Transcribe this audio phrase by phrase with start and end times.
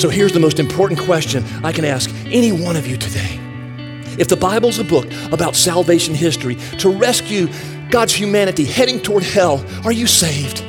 [0.00, 3.38] So here's the most important question I can ask any one of you today.
[4.18, 7.48] If the Bible's a book about salvation history to rescue
[7.90, 10.64] God's humanity heading toward hell, are you saved?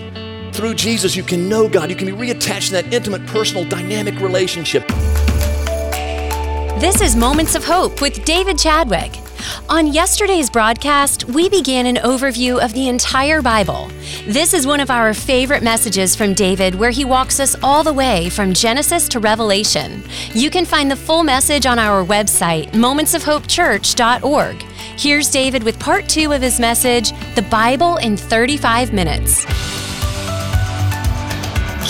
[0.53, 1.89] Through Jesus, you can know God.
[1.89, 4.85] You can be reattached to that intimate, personal, dynamic relationship.
[6.81, 9.13] This is Moments of Hope with David Chadwick.
[9.69, 13.89] On yesterday's broadcast, we began an overview of the entire Bible.
[14.25, 17.93] This is one of our favorite messages from David, where he walks us all the
[17.93, 20.03] way from Genesis to Revelation.
[20.33, 24.61] You can find the full message on our website, momentsofhopechurch.org.
[24.97, 29.45] Here's David with part two of his message The Bible in 35 Minutes.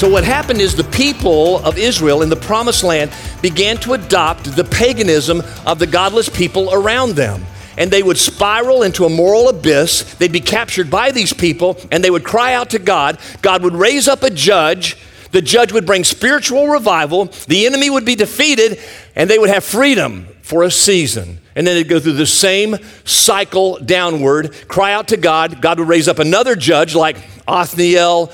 [0.02, 4.46] So, what happened is the people of Israel in the promised land began to adopt
[4.56, 7.46] the paganism of the godless people around them.
[7.78, 10.16] And they would spiral into a moral abyss.
[10.16, 13.20] They'd be captured by these people and they would cry out to God.
[13.44, 14.98] God would raise up a judge.
[15.34, 17.26] The judge would bring spiritual revival.
[17.48, 18.80] The enemy would be defeated
[19.16, 21.40] and they would have freedom for a season.
[21.56, 25.62] And then they'd go through the same cycle downward, cry out to God.
[25.62, 28.32] God would raise up another judge like Othniel,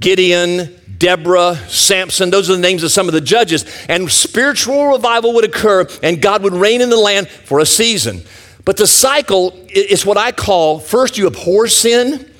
[0.00, 3.64] Gideon, Deborah, Samson, those are the names of some of the judges.
[3.88, 8.22] And spiritual revival would occur, and God would reign in the land for a season.
[8.64, 12.30] But the cycle is what I call first you abhor sin,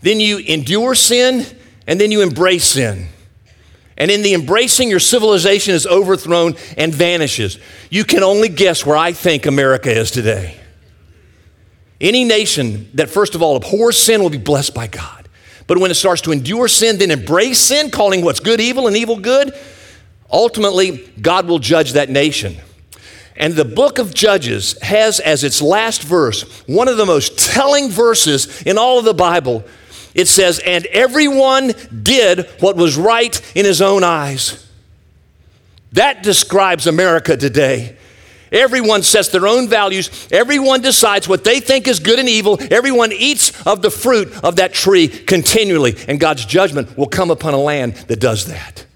[0.00, 1.44] then you endure sin,
[1.86, 3.08] and then you embrace sin.
[3.96, 7.58] And in the embracing, your civilization is overthrown and vanishes.
[7.90, 10.58] You can only guess where I think America is today.
[12.00, 15.17] Any nation that, first of all, abhors sin will be blessed by God.
[15.68, 18.96] But when it starts to endure sin, then embrace sin, calling what's good evil and
[18.96, 19.52] evil good,
[20.32, 22.56] ultimately, God will judge that nation.
[23.36, 27.90] And the book of Judges has as its last verse one of the most telling
[27.90, 29.62] verses in all of the Bible.
[30.14, 34.66] It says, And everyone did what was right in his own eyes.
[35.92, 37.97] That describes America today.
[38.52, 40.28] Everyone sets their own values.
[40.30, 42.58] Everyone decides what they think is good and evil.
[42.70, 45.96] Everyone eats of the fruit of that tree continually.
[46.08, 48.86] And God's judgment will come upon a land that does that.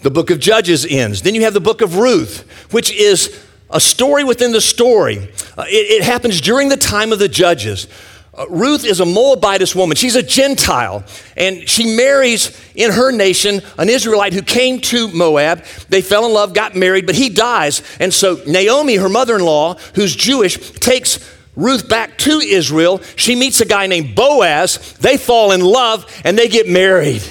[0.00, 1.22] The book of Judges ends.
[1.22, 5.18] Then you have the book of Ruth, which is a story within the story.
[5.56, 7.88] Uh, it, it happens during the time of the judges.
[8.36, 9.96] Uh, Ruth is a Moabitess woman.
[9.96, 11.04] She's a Gentile,
[11.36, 15.64] and she marries in her nation an Israelite who came to Moab.
[15.88, 17.82] They fell in love, got married, but he dies.
[17.98, 21.18] And so Naomi, her mother in law, who's Jewish, takes
[21.56, 23.00] Ruth back to Israel.
[23.16, 24.92] She meets a guy named Boaz.
[25.00, 27.22] They fall in love and they get married.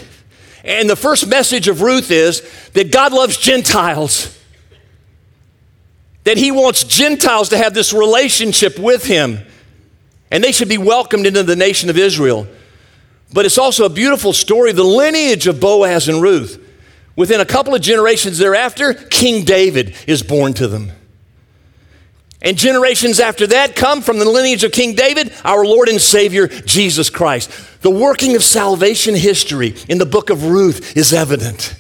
[0.63, 2.41] And the first message of Ruth is
[2.73, 4.35] that God loves Gentiles,
[6.23, 9.45] that he wants Gentiles to have this relationship with him
[10.31, 12.47] and they should be welcomed into the nation of Israel.
[13.33, 16.61] But it's also a beautiful story the lineage of Boaz and Ruth.
[17.15, 20.91] Within a couple of generations thereafter, King David is born to them.
[22.41, 26.47] And generations after that come from the lineage of King David, our Lord and Savior,
[26.47, 27.49] Jesus Christ.
[27.81, 31.75] The working of salvation history in the book of Ruth is evident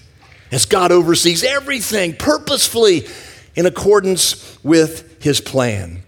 [0.51, 3.05] as God oversees everything purposefully
[3.55, 6.01] in accordance with his plan.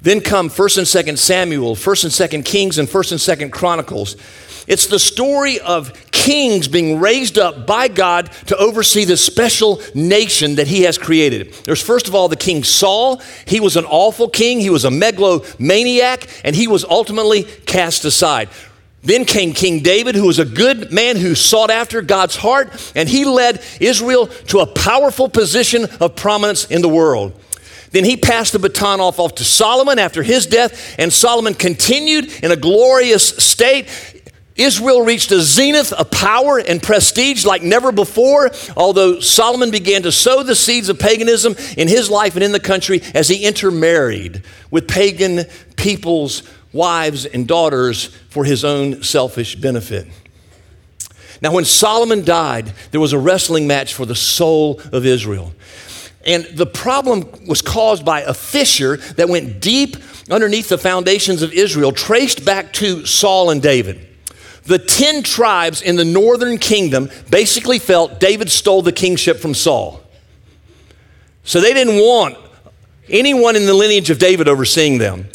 [0.00, 4.16] Then come 1st and 2nd Samuel, 1st and 2nd Kings, and 1st and 2nd Chronicles.
[4.68, 10.56] It's the story of kings being raised up by God to oversee the special nation
[10.56, 11.54] that he has created.
[11.64, 13.22] There's first of all the king Saul.
[13.46, 18.50] He was an awful king, he was a megalomaniac, and he was ultimately cast aside.
[19.02, 23.08] Then came King David, who was a good man who sought after God's heart, and
[23.08, 27.32] he led Israel to a powerful position of prominence in the world.
[27.90, 32.32] Then he passed the baton off, off to Solomon after his death, and Solomon continued
[32.42, 33.88] in a glorious state.
[34.56, 40.12] Israel reached a zenith of power and prestige like never before, although Solomon began to
[40.12, 44.42] sow the seeds of paganism in his life and in the country as he intermarried
[44.70, 45.44] with pagan
[45.76, 50.08] people's wives and daughters for his own selfish benefit.
[51.40, 55.54] Now, when Solomon died, there was a wrestling match for the soul of Israel.
[56.26, 59.96] And the problem was caused by a fissure that went deep
[60.30, 64.06] underneath the foundations of Israel, traced back to Saul and David.
[64.64, 70.02] The 10 tribes in the northern kingdom basically felt David stole the kingship from Saul.
[71.44, 72.36] So they didn't want
[73.08, 75.28] anyone in the lineage of David overseeing them.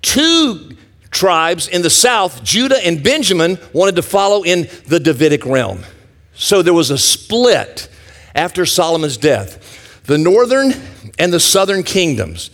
[0.00, 0.76] Two
[1.10, 5.84] tribes in the south, Judah and Benjamin, wanted to follow in the Davidic realm.
[6.32, 7.90] So there was a split
[8.34, 9.71] after Solomon's death
[10.04, 10.72] the northern
[11.18, 12.50] and the southern kingdoms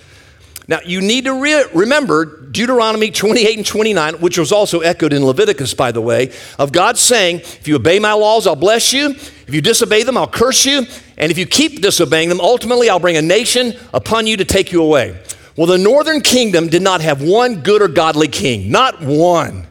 [0.68, 5.24] Now, you need to re- remember Deuteronomy 28 and 29, which was also echoed in
[5.24, 9.10] Leviticus, by the way, of God saying, If you obey my laws, I'll bless you.
[9.10, 10.86] If you disobey them, I'll curse you.
[11.16, 14.70] And if you keep disobeying them, ultimately I'll bring a nation upon you to take
[14.70, 15.18] you away.
[15.56, 19.66] Well, the northern kingdom did not have one good or godly king, not one.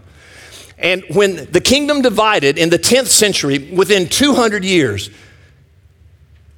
[0.80, 5.12] And when the kingdom divided in the 10th century, within 200 years,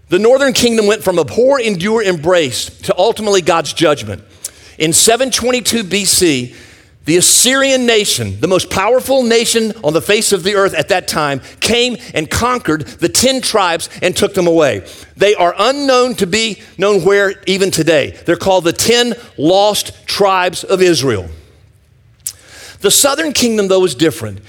[0.09, 4.23] the northern kingdom went from abhor, endure, embrace to ultimately God's judgment.
[4.77, 6.55] In 722 BC,
[7.05, 11.07] the Assyrian nation, the most powerful nation on the face of the earth at that
[11.07, 14.85] time, came and conquered the 10 tribes and took them away.
[15.17, 18.11] They are unknown to be known where even today.
[18.25, 21.29] They're called the 10 lost tribes of Israel.
[22.81, 24.39] The southern kingdom, though, is different.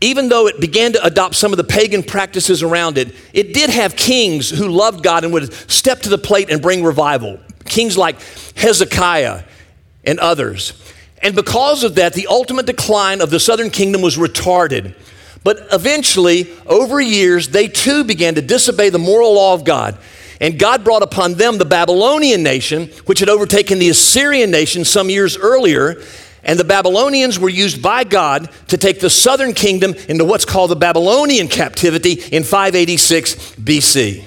[0.00, 3.68] Even though it began to adopt some of the pagan practices around it, it did
[3.70, 7.38] have kings who loved God and would step to the plate and bring revival.
[7.66, 8.16] Kings like
[8.56, 9.42] Hezekiah
[10.04, 10.72] and others.
[11.22, 14.94] And because of that, the ultimate decline of the southern kingdom was retarded.
[15.44, 19.98] But eventually, over years, they too began to disobey the moral law of God.
[20.40, 25.10] And God brought upon them the Babylonian nation, which had overtaken the Assyrian nation some
[25.10, 26.02] years earlier.
[26.42, 30.70] And the Babylonians were used by God to take the southern kingdom into what's called
[30.70, 34.24] the Babylonian captivity in 586 BC.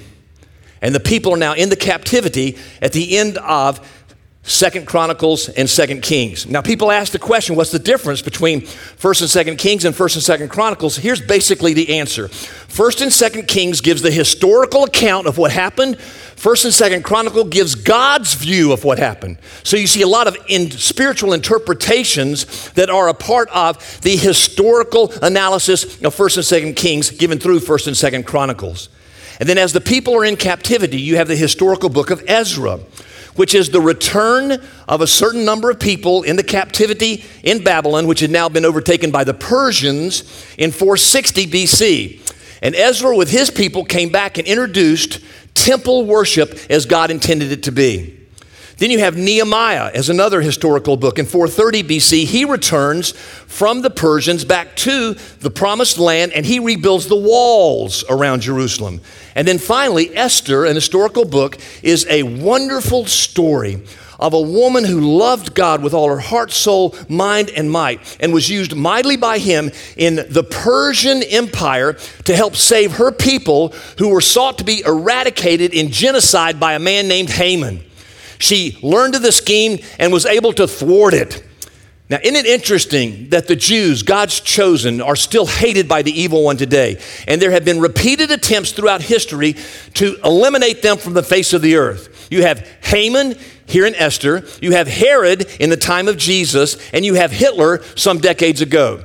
[0.80, 4.03] And the people are now in the captivity at the end of
[4.46, 6.46] Second Chronicles and Second Kings.
[6.46, 10.16] Now, people ask the question, what's the difference between First and Second Kings and First
[10.16, 10.96] and Second Chronicles?
[10.96, 12.28] Here's basically the answer.
[12.28, 15.98] First and Second Kings gives the historical account of what happened.
[15.98, 19.38] First and Second Chronicle gives God's view of what happened.
[19.62, 24.14] So you see a lot of in spiritual interpretations that are a part of the
[24.14, 28.90] historical analysis of First and Second Kings given through First and Second Chronicles.
[29.40, 32.78] And then as the people are in captivity, you have the historical book of Ezra
[33.36, 38.06] which is the return of a certain number of people in the captivity in Babylon,
[38.06, 40.22] which had now been overtaken by the Persians
[40.56, 42.32] in 460 BC.
[42.62, 45.20] And Ezra, with his people, came back and introduced
[45.54, 48.23] temple worship as God intended it to be.
[48.78, 51.18] Then you have Nehemiah as another historical book.
[51.18, 56.58] In 430 BC, he returns from the Persians back to the promised land and he
[56.58, 59.00] rebuilds the walls around Jerusalem.
[59.36, 63.82] And then finally, Esther, an historical book, is a wonderful story
[64.18, 68.32] of a woman who loved God with all her heart, soul, mind, and might, and
[68.32, 71.94] was used mightily by him in the Persian Empire
[72.24, 76.78] to help save her people who were sought to be eradicated in genocide by a
[76.78, 77.84] man named Haman.
[78.38, 81.44] She learned of the scheme and was able to thwart it.
[82.10, 86.44] Now, isn't it interesting that the Jews, God's chosen, are still hated by the evil
[86.44, 87.00] one today?
[87.26, 89.56] And there have been repeated attempts throughout history
[89.94, 92.28] to eliminate them from the face of the earth.
[92.30, 97.06] You have Haman here in Esther, you have Herod in the time of Jesus, and
[97.06, 99.02] you have Hitler some decades ago.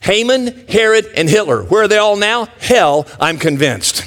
[0.00, 1.62] Haman, Herod, and Hitler.
[1.62, 2.44] Where are they all now?
[2.58, 4.04] Hell, I'm convinced.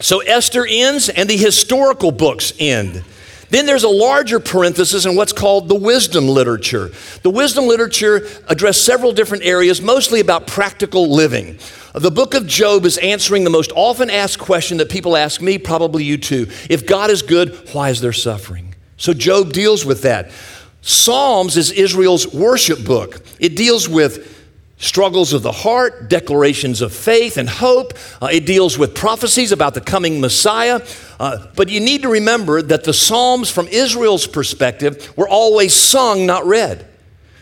[0.00, 3.04] So Esther ends and the historical books end.
[3.50, 6.90] Then there's a larger parenthesis in what's called the wisdom literature.
[7.22, 11.58] The wisdom literature addressed several different areas, mostly about practical living.
[11.92, 15.58] The book of Job is answering the most often asked question that people ask me,
[15.58, 16.46] probably you too.
[16.70, 18.76] If God is good, why is there suffering?
[18.96, 20.30] So Job deals with that.
[20.82, 23.20] Psalms is Israel's worship book.
[23.40, 24.39] It deals with
[24.80, 27.92] struggles of the heart, declarations of faith and hope.
[28.20, 30.80] Uh, it deals with prophecies about the coming Messiah.
[31.20, 36.26] Uh, but you need to remember that the Psalms, from Israel's perspective, were always sung,
[36.26, 36.86] not read.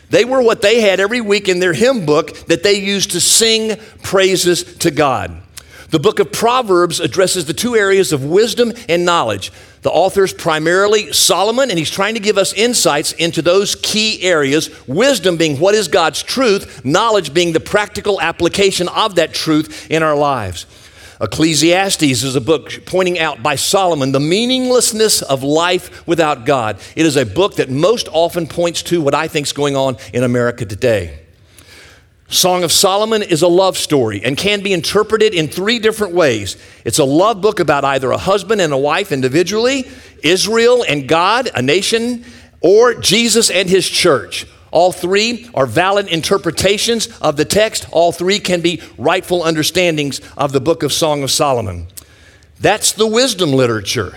[0.09, 3.21] They were what they had every week in their hymn book that they used to
[3.21, 5.41] sing praises to God.
[5.89, 9.51] The book of Proverbs addresses the two areas of wisdom and knowledge.
[9.81, 14.21] The author is primarily Solomon, and he's trying to give us insights into those key
[14.21, 14.69] areas.
[14.87, 20.03] Wisdom being what is God's truth, knowledge being the practical application of that truth in
[20.03, 20.67] our lives.
[21.21, 26.79] Ecclesiastes is a book pointing out by Solomon the meaninglessness of life without God.
[26.95, 29.97] It is a book that most often points to what I think is going on
[30.13, 31.19] in America today.
[32.29, 36.57] Song of Solomon is a love story and can be interpreted in three different ways.
[36.85, 39.89] It's a love book about either a husband and a wife individually,
[40.23, 42.23] Israel and God, a nation,
[42.61, 44.45] or Jesus and his church.
[44.69, 47.87] All three are valid interpretations of the text.
[47.91, 51.87] All three can be rightful understandings of the book of Song of Solomon.
[52.59, 54.15] That's the wisdom literature.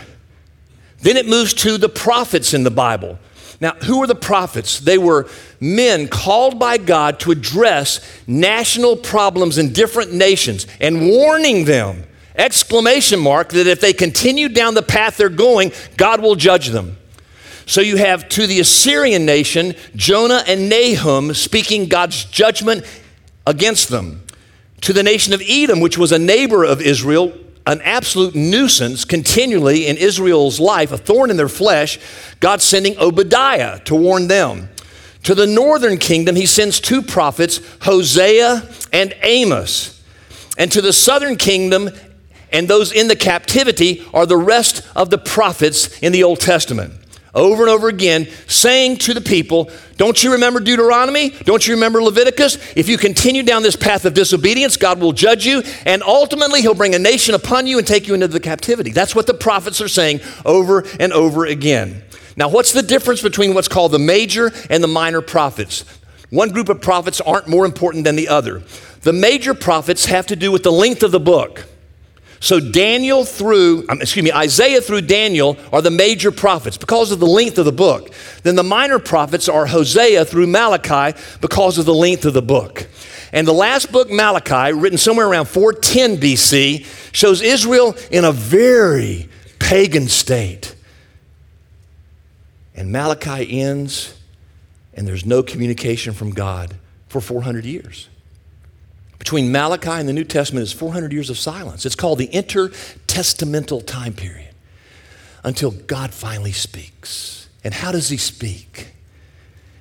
[1.01, 3.19] Then it moves to the prophets in the Bible.
[3.63, 4.79] Now, who were the prophets?
[4.79, 5.27] They were
[5.59, 12.05] men called by God to address national problems in different nations and warning them
[12.35, 16.97] Exclamation mark that if they continue down the path they're going, God will judge them.
[17.67, 22.85] So you have to the Assyrian nation, Jonah and Nahum speaking God's judgment
[23.47, 24.25] against them.
[24.83, 27.33] To the nation of Edom, which was a neighbor of Israel,
[27.67, 31.99] an absolute nuisance continually in Israel's life, a thorn in their flesh,
[32.41, 34.69] God sending Obadiah to warn them.
[35.25, 40.03] To the northern kingdom, he sends two prophets, Hosea and Amos.
[40.59, 41.91] And to the southern kingdom,
[42.51, 47.02] and those in the captivity are the rest of the prophets in the Old Testament
[47.35, 51.31] over and over again, saying to the people, Don't you remember Deuteronomy?
[51.31, 52.57] Don't you remember Leviticus?
[52.77, 56.75] If you continue down this path of disobedience, God will judge you, and ultimately, He'll
[56.75, 58.91] bring a nation upon you and take you into the captivity.
[58.91, 62.03] That's what the prophets are saying over and over again.
[62.37, 65.85] Now, what's the difference between what's called the major and the minor prophets?
[66.31, 68.63] One group of prophets aren't more important than the other.
[69.03, 71.67] The major prophets have to do with the length of the book.
[72.43, 77.21] So Daniel through, um, excuse me, Isaiah through Daniel are the major prophets because of
[77.21, 78.11] the length of the book.
[78.43, 82.89] Then the minor prophets are Hosea through Malachi because of the length of the book.
[83.33, 89.29] And the last book, Malachi, written somewhere around 410 BC, shows Israel in a very
[89.61, 90.75] pagan state.
[92.75, 94.19] And Malachi ends,
[94.95, 96.75] and there's no communication from God
[97.07, 98.09] for 400 years.
[99.23, 101.87] Between Malachi and the New Testament is 400 years of silence.
[101.87, 104.53] It's called the intertestamental time period
[105.45, 107.49] until God finally speaks.
[107.63, 108.95] And how does He speak?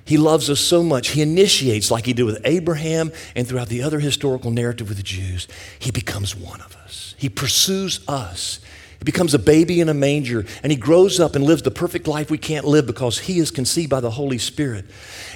[0.04, 1.08] He loves us so much.
[1.08, 5.02] He initiates, like He did with Abraham and throughout the other historical narrative with the
[5.02, 5.48] Jews.
[5.76, 7.16] He becomes one of us.
[7.18, 8.60] He pursues us.
[9.02, 12.06] He becomes a baby in a manger and he grows up and lives the perfect
[12.06, 14.84] life we can't live because he is conceived by the Holy Spirit.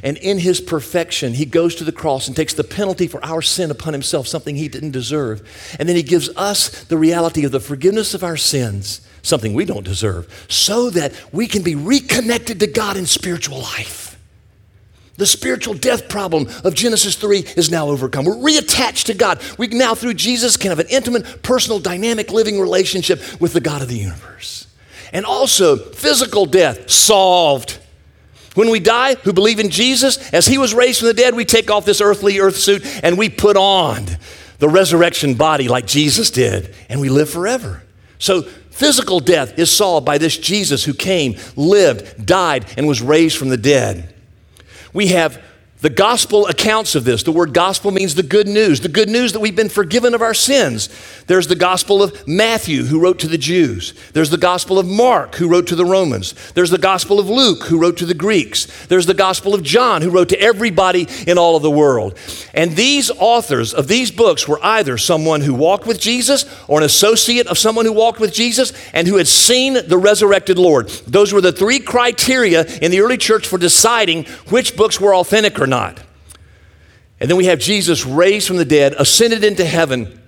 [0.04, 3.42] And in his perfection, he goes to the cross and takes the penalty for our
[3.42, 5.42] sin upon himself, something he didn't deserve.
[5.80, 9.64] And then he gives us the reality of the forgiveness of our sins, something we
[9.64, 14.05] don't deserve, so that we can be reconnected to God in spiritual life.
[15.16, 18.26] The spiritual death problem of Genesis 3 is now overcome.
[18.26, 19.40] We're reattached to God.
[19.56, 23.80] We now, through Jesus, can have an intimate, personal, dynamic living relationship with the God
[23.80, 24.66] of the universe.
[25.12, 27.78] And also, physical death solved.
[28.54, 31.44] When we die, who believe in Jesus, as he was raised from the dead, we
[31.46, 34.06] take off this earthly earth suit and we put on
[34.58, 37.82] the resurrection body like Jesus did, and we live forever.
[38.18, 43.36] So, physical death is solved by this Jesus who came, lived, died, and was raised
[43.36, 44.14] from the dead
[44.96, 45.42] we have
[45.80, 47.22] the gospel accounts of this.
[47.22, 50.22] The word gospel means the good news, the good news that we've been forgiven of
[50.22, 50.88] our sins.
[51.26, 53.92] There's the gospel of Matthew, who wrote to the Jews.
[54.14, 56.32] There's the gospel of Mark, who wrote to the Romans.
[56.52, 58.86] There's the gospel of Luke, who wrote to the Greeks.
[58.86, 62.18] There's the gospel of John, who wrote to everybody in all of the world.
[62.54, 66.84] And these authors of these books were either someone who walked with Jesus or an
[66.84, 70.88] associate of someone who walked with Jesus and who had seen the resurrected Lord.
[71.06, 75.58] Those were the three criteria in the early church for deciding which books were authentic
[75.58, 76.00] or or not.
[77.20, 80.20] And then we have Jesus raised from the dead, ascended into heaven,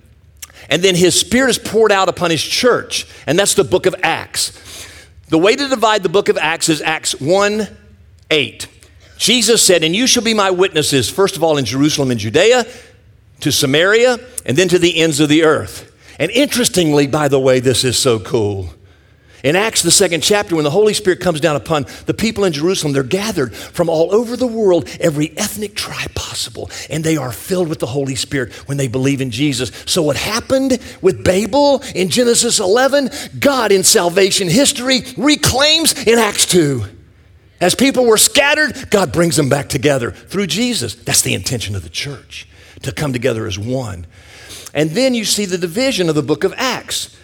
[0.69, 3.07] and then his spirit is poured out upon his church.
[3.25, 4.53] And that's the book of Acts.
[5.29, 7.67] The way to divide the book of Acts is Acts 1
[8.31, 8.67] 8.
[9.17, 12.65] Jesus said, And you shall be my witnesses, first of all in Jerusalem and Judea,
[13.41, 15.91] to Samaria, and then to the ends of the earth.
[16.19, 18.69] And interestingly, by the way, this is so cool.
[19.43, 22.51] In Acts, the second chapter, when the Holy Spirit comes down upon the people in
[22.51, 27.31] Jerusalem, they're gathered from all over the world, every ethnic tribe possible, and they are
[27.31, 29.71] filled with the Holy Spirit when they believe in Jesus.
[29.85, 36.45] So, what happened with Babel in Genesis 11, God in salvation history reclaims in Acts
[36.47, 36.83] 2.
[37.61, 40.95] As people were scattered, God brings them back together through Jesus.
[40.95, 42.47] That's the intention of the church,
[42.83, 44.05] to come together as one.
[44.73, 47.15] And then you see the division of the book of Acts.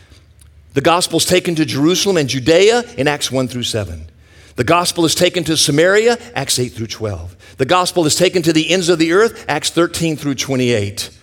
[0.75, 4.09] The gospel is taken to Jerusalem and Judea in Acts 1 through 7.
[4.57, 7.55] The gospel is taken to Samaria, Acts 8 through 12.
[7.55, 11.17] The gospel is taken to the ends of the earth, Acts 13 through 28.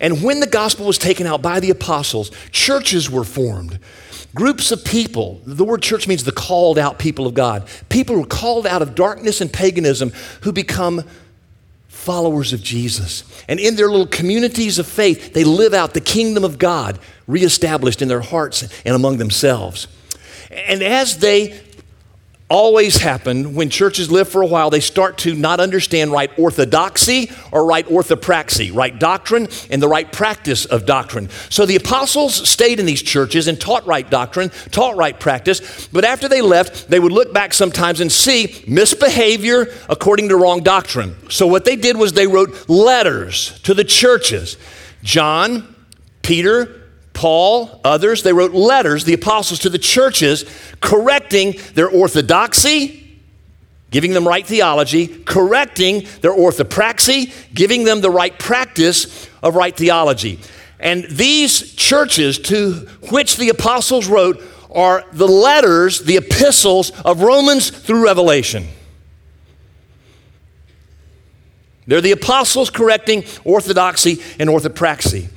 [0.00, 3.80] And when the gospel was taken out by the apostles, churches were formed.
[4.36, 7.68] Groups of people, the word church means the called out people of God.
[7.88, 11.02] People who are called out of darkness and paganism who become
[12.02, 13.22] followers of Jesus.
[13.48, 18.02] And in their little communities of faith, they live out the kingdom of God reestablished
[18.02, 19.86] in their hearts and among themselves.
[20.50, 21.60] And as they
[22.52, 27.30] always happen when churches live for a while, they start to not understand right orthodoxy
[27.50, 31.30] or right orthopraxy, right doctrine and the right practice of doctrine.
[31.48, 36.04] So the apostles stayed in these churches and taught right doctrine, taught right practice, but
[36.04, 41.16] after they left, they would look back sometimes and see misbehavior according to wrong doctrine.
[41.30, 44.58] So what they did was they wrote letters to the churches.
[45.02, 45.74] John,
[46.20, 46.81] Peter,
[47.22, 50.44] Paul, others, they wrote letters, the apostles, to the churches,
[50.80, 53.16] correcting their orthodoxy,
[53.92, 60.40] giving them right theology, correcting their orthopraxy, giving them the right practice of right theology.
[60.80, 64.42] And these churches to which the apostles wrote
[64.74, 68.66] are the letters, the epistles of Romans through Revelation.
[71.86, 75.28] They're the apostles correcting orthodoxy and orthopraxy.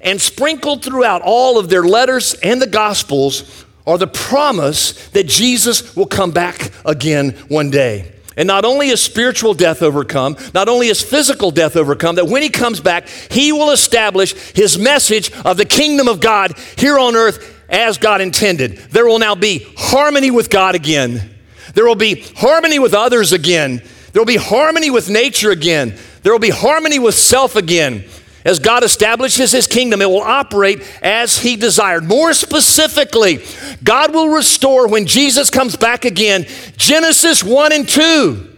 [0.00, 5.94] And sprinkled throughout all of their letters and the gospels are the promise that Jesus
[5.96, 8.12] will come back again one day.
[8.36, 12.42] And not only is spiritual death overcome, not only is physical death overcome, that when
[12.42, 17.16] he comes back, he will establish his message of the kingdom of God here on
[17.16, 18.76] earth as God intended.
[18.76, 21.34] There will now be harmony with God again.
[21.74, 23.82] There will be harmony with others again.
[24.12, 25.96] There will be harmony with nature again.
[26.22, 28.04] There will be harmony with self again.
[28.44, 32.04] As God establishes his kingdom, it will operate as he desired.
[32.04, 33.44] More specifically,
[33.84, 36.46] God will restore when Jesus comes back again.
[36.76, 38.49] Genesis 1 and 2.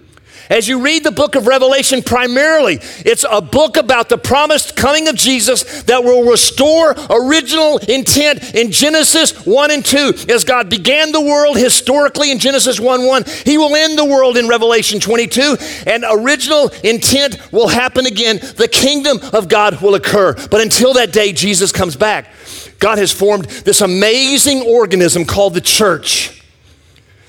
[0.53, 5.09] As you read the book of Revelation, primarily, it's a book about the promised coming
[5.09, 10.13] of Jesus that will restore original intent in Genesis 1 and 2.
[10.29, 14.37] As God began the world historically in Genesis 1 1, He will end the world
[14.37, 15.57] in Revelation 22,
[15.87, 18.37] and original intent will happen again.
[18.37, 20.35] The kingdom of God will occur.
[20.51, 22.31] But until that day, Jesus comes back.
[22.79, 26.42] God has formed this amazing organism called the church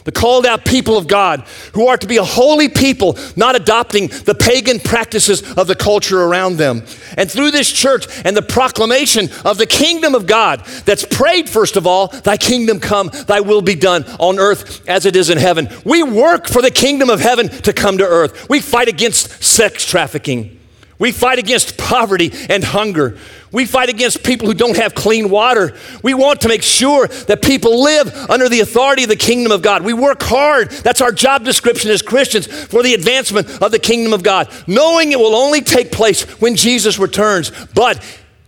[0.03, 1.41] the called out people of God
[1.73, 6.21] who are to be a holy people, not adopting the pagan practices of the culture
[6.21, 6.83] around them.
[7.17, 11.75] And through this church and the proclamation of the kingdom of God that's prayed, first
[11.75, 15.37] of all, Thy kingdom come, Thy will be done on earth as it is in
[15.37, 15.69] heaven.
[15.85, 18.49] We work for the kingdom of heaven to come to earth.
[18.49, 20.59] We fight against sex trafficking.
[20.99, 23.17] We fight against poverty and hunger.
[23.51, 25.75] We fight against people who don't have clean water.
[26.01, 29.61] We want to make sure that people live under the authority of the kingdom of
[29.61, 29.83] God.
[29.83, 30.71] We work hard.
[30.71, 35.11] That's our job description as Christians for the advancement of the kingdom of God, knowing
[35.11, 37.51] it will only take place when Jesus returns.
[37.73, 38.03] But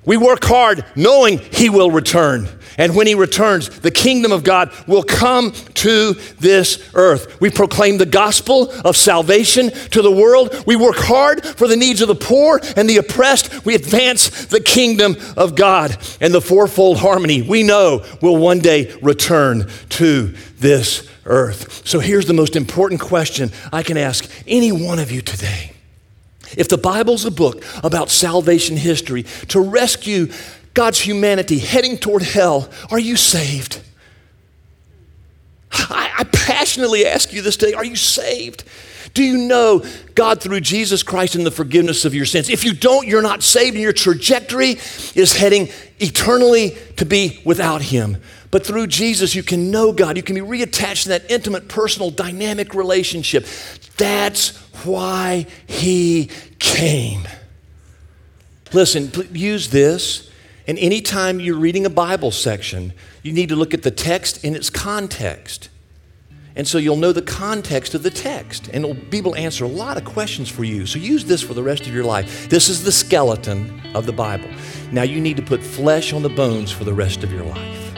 [0.06, 2.48] we work hard knowing he will return.
[2.78, 7.40] And when he returns, the kingdom of God will come to this earth.
[7.40, 10.64] We proclaim the gospel of salvation to the world.
[10.68, 13.66] We work hard for the needs of the poor and the oppressed.
[13.66, 15.98] We advance the kingdom of God.
[16.20, 21.88] And the fourfold harmony we know will one day return to this earth.
[21.88, 25.72] So here's the most important question I can ask any one of you today.
[26.58, 30.28] If the Bible's a book about salvation history to rescue
[30.76, 33.82] God's humanity heading toward hell, are you saved?
[35.72, 38.64] I, I, passionately ask you this day are you saved?
[39.14, 39.84] Do you know
[40.14, 42.50] God through Jesus Christ and the forgiveness of your sins?
[42.50, 44.78] If you don't, you're not saved, and your trajectory
[45.16, 48.18] is heading eternally to be without Him.
[48.52, 50.18] But through Jesus, you can know God.
[50.18, 53.46] You can be reattached to that intimate, personal, dynamic relationship.
[53.96, 57.28] That's why He came.
[58.74, 60.30] Listen, use this
[60.68, 64.56] and anytime you're reading a Bible section, you need to look at the text in
[64.56, 65.70] its context.
[66.56, 69.66] And so you'll know the context of the text, and it'll be able to answer
[69.66, 70.86] a lot of questions for you.
[70.86, 72.50] So use this for the rest of your life.
[72.50, 74.50] This is the skeleton of the Bible.
[74.92, 77.96] Now you need to put flesh on the bones for the rest of your life.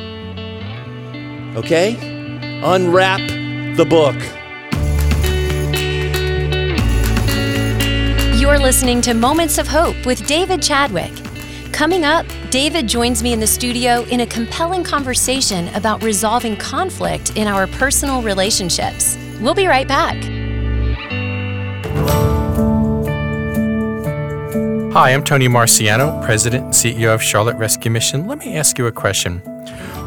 [1.55, 1.95] Okay?
[2.63, 3.21] Unwrap
[3.77, 4.15] the book.
[8.39, 11.26] You're listening to Moments of Hope with David Chadwick.
[11.71, 17.35] Coming up, David joins me in the studio in a compelling conversation about resolving conflict
[17.35, 19.17] in our personal relationships.
[19.39, 20.15] We'll be right back.
[24.93, 28.25] Hi, I'm Tony Marciano, President and CEO of Charlotte Rescue Mission.
[28.25, 29.39] Let me ask you a question.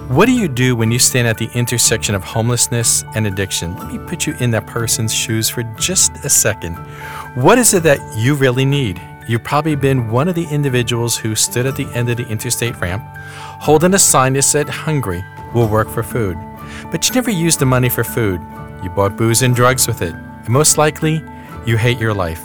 [0.08, 3.76] What do you do when you stand at the intersection of homelessness and addiction?
[3.76, 6.74] Let me put you in that person's shoes for just a second.
[7.36, 9.00] What is it that you really need?
[9.30, 12.80] You've probably been one of the individuals who stood at the end of the interstate
[12.80, 13.04] ramp,
[13.60, 16.36] holding a sign that said, Hungry, will work for food.
[16.90, 18.40] But you never used the money for food.
[18.82, 20.14] You bought booze and drugs with it.
[20.14, 21.22] And most likely,
[21.64, 22.44] you hate your life.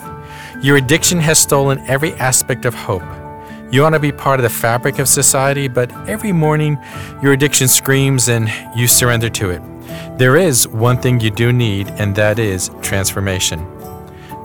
[0.62, 3.02] Your addiction has stolen every aspect of hope.
[3.71, 6.78] You want to be part of the fabric of society, but every morning
[7.19, 9.62] your addiction screams and you surrender to it.
[10.19, 13.75] There is one thing you do need, and that is transformation.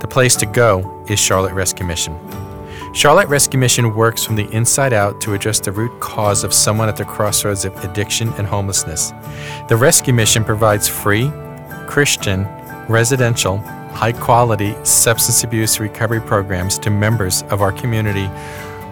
[0.01, 2.19] The place to go is Charlotte Rescue Mission.
[2.95, 6.89] Charlotte Rescue Mission works from the inside out to address the root cause of someone
[6.89, 9.13] at the crossroads of addiction and homelessness.
[9.69, 11.31] The Rescue Mission provides free,
[11.87, 12.45] Christian,
[12.89, 13.59] residential,
[13.93, 18.29] high quality substance abuse recovery programs to members of our community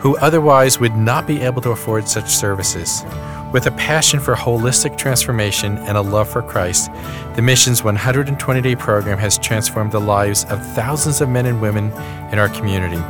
[0.00, 3.02] who otherwise would not be able to afford such services.
[3.52, 6.90] With a passion for holistic transformation and a love for Christ,
[7.34, 11.86] the Mission's 120 day program has transformed the lives of thousands of men and women
[12.30, 13.00] in our community.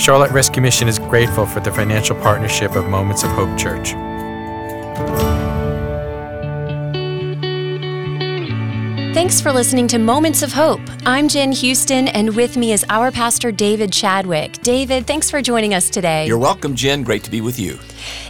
[0.00, 3.90] Charlotte Rescue Mission is grateful for the financial partnership of Moments of Hope Church.
[9.12, 10.80] Thanks for listening to Moments of Hope.
[11.06, 14.62] I'm Jen Houston, and with me is our pastor, David Chadwick.
[14.62, 16.24] David, thanks for joining us today.
[16.26, 17.02] You're welcome, Jen.
[17.02, 17.80] Great to be with you.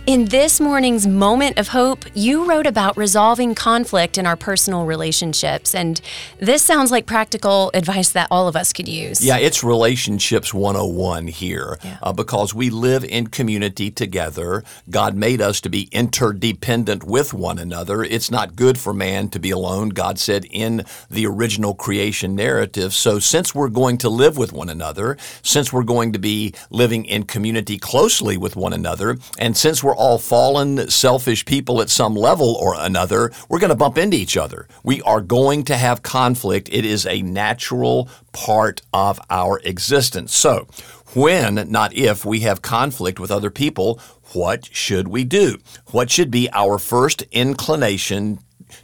[0.07, 5.75] In this morning's Moment of Hope, you wrote about resolving conflict in our personal relationships.
[5.75, 6.01] And
[6.39, 9.25] this sounds like practical advice that all of us could use.
[9.25, 11.99] Yeah, it's Relationships 101 here Yeah.
[12.03, 14.65] uh, because we live in community together.
[14.91, 18.03] God made us to be interdependent with one another.
[18.03, 22.93] It's not good for man to be alone, God said in the original creation narrative.
[22.95, 27.05] So, since we're going to live with one another, since we're going to be living
[27.05, 32.17] in community closely with one another, and since we're all fallen, selfish people at some
[32.17, 34.67] level or another, we're going to bump into each other.
[34.83, 36.69] We are going to have conflict.
[36.73, 40.35] It is a natural part of our existence.
[40.35, 40.67] So,
[41.15, 44.01] when, not if, we have conflict with other people,
[44.33, 45.59] what should we do?
[45.93, 48.41] What should be our first inclination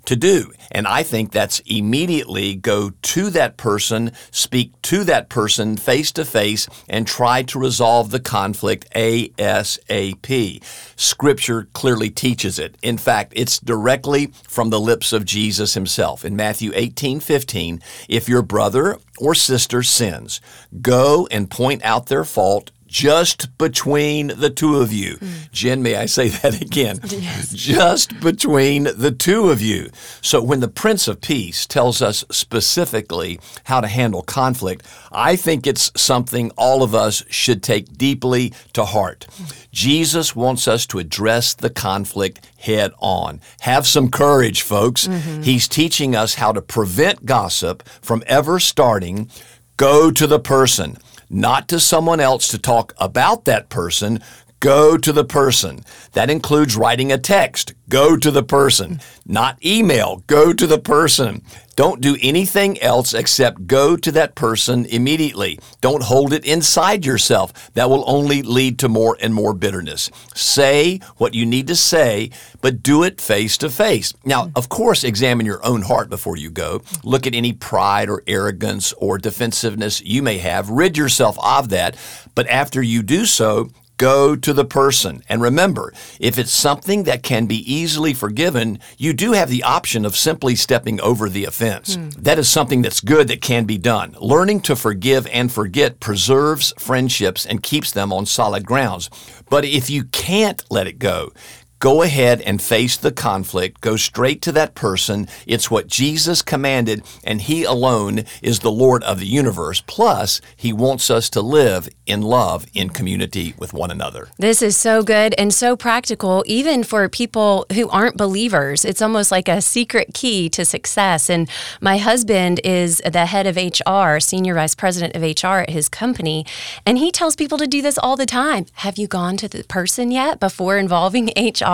[0.07, 0.53] to do.
[0.71, 6.25] And I think that's immediately go to that person, speak to that person face to
[6.25, 10.63] face, and try to resolve the conflict ASAP.
[10.97, 12.77] Scripture clearly teaches it.
[12.83, 16.25] In fact, it's directly from the lips of Jesus himself.
[16.25, 20.41] In Matthew 18 15, if your brother or sister sins,
[20.81, 25.17] go and point out their fault just between the two of you.
[25.17, 25.27] Hmm.
[25.53, 26.99] Jen, may I say that again?
[27.49, 29.91] Just between the two of you.
[30.23, 35.67] So when the Prince of Peace tells us specifically how to handle conflict, I think
[35.67, 39.27] it's something all of us should take deeply to heart.
[39.71, 43.41] Jesus wants us to address the conflict head on.
[43.61, 45.07] Have some courage, folks.
[45.07, 45.43] Mm-hmm.
[45.43, 49.31] He's teaching us how to prevent gossip from ever starting.
[49.77, 50.99] Go to the person
[51.31, 54.23] not to someone else to talk about that person.
[54.61, 55.85] Go to the person.
[56.15, 57.75] That includes writing a text.
[57.89, 59.01] Go to the person.
[59.25, 60.25] Not email.
[60.27, 61.43] Go to the person.
[61.77, 65.61] Don't do anything else except go to that person immediately.
[65.81, 67.73] Don't hold it inside yourself.
[67.75, 70.11] That will only lead to more and more bitterness.
[70.35, 74.13] Say what you need to say, but do it face to face.
[74.25, 76.83] Now, of course, examine your own heart before you go.
[77.05, 80.69] Look at any pride or arrogance or defensiveness you may have.
[80.69, 81.97] Rid yourself of that.
[82.35, 85.23] But after you do so, Go to the person.
[85.29, 90.05] And remember, if it's something that can be easily forgiven, you do have the option
[90.07, 91.97] of simply stepping over the offense.
[91.97, 92.09] Hmm.
[92.11, 94.17] That is something that's good that can be done.
[94.21, 99.11] Learning to forgive and forget preserves friendships and keeps them on solid grounds.
[99.51, 101.33] But if you can't let it go,
[101.81, 103.81] Go ahead and face the conflict.
[103.81, 105.29] Go straight to that person.
[105.47, 109.81] It's what Jesus commanded, and He alone is the Lord of the universe.
[109.87, 114.29] Plus, He wants us to live in love in community with one another.
[114.39, 118.85] This is so good and so practical, even for people who aren't believers.
[118.85, 121.31] It's almost like a secret key to success.
[121.31, 121.49] And
[121.81, 126.45] my husband is the head of HR, senior vice president of HR at his company.
[126.85, 128.67] And he tells people to do this all the time.
[128.73, 131.68] Have you gone to the person yet before involving HR?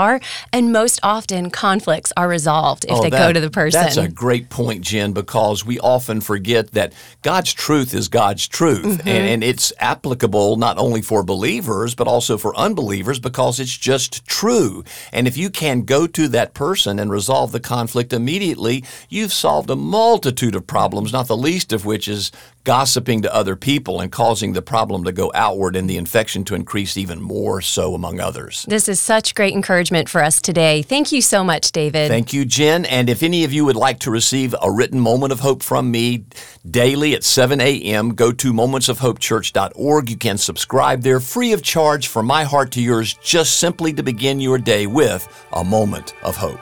[0.53, 3.81] And most often, conflicts are resolved if Oh, they that- go to the person.
[3.81, 8.85] That's a great point, Jen, because we often forget that God's truth is God's truth.
[8.85, 9.09] Mm-hmm.
[9.09, 14.27] And, and it's applicable not only for believers, but also for unbelievers because it's just
[14.27, 14.83] true.
[15.13, 19.71] And if you can go to that person and resolve the conflict immediately, you've solved
[19.71, 22.33] a multitude of problems, not the least of which is
[22.65, 26.55] gossiping to other people and causing the problem to go outward and the infection to
[26.55, 28.65] increase even more so among others.
[28.69, 30.83] this is such great encouragement for us today.
[30.83, 32.09] Thank you so much, David.
[32.09, 32.85] Thank you, Jen.
[32.87, 35.91] And if any of you would like to receive a written moment of hope from
[35.91, 36.25] me
[36.69, 40.11] daily at 7 a.m., go to momentsofhopechurch.org.
[40.11, 44.03] You can subscribe there free of charge from my heart to yours, just simply to
[44.03, 46.61] begin your day with a moment of hope.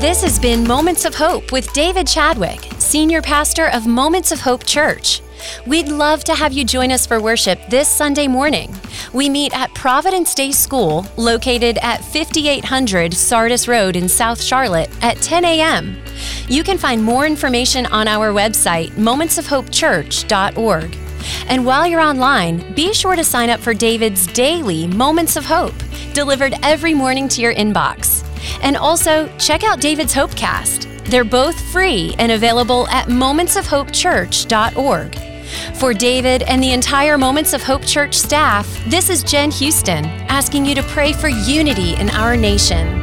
[0.00, 4.66] This has been Moments of Hope with David Chadwick, Senior Pastor of Moments of Hope
[4.66, 5.22] Church.
[5.66, 8.74] We'd love to have you join us for worship this Sunday morning.
[9.12, 15.18] We meet at Providence Day School, located at 5800 Sardis Road in South Charlotte, at
[15.18, 15.96] 10 a.m.
[16.48, 20.96] You can find more information on our website, momentsofhopechurch.org.
[21.46, 25.74] And while you're online, be sure to sign up for David's daily Moments of Hope,
[26.14, 28.26] delivered every morning to your inbox.
[28.60, 30.91] And also, check out David's Hopecast.
[31.12, 35.18] They're both free and available at momentsofhopechurch.org.
[35.74, 40.64] For David and the entire Moments of Hope Church staff, this is Jen Houston asking
[40.64, 43.01] you to pray for unity in our nation.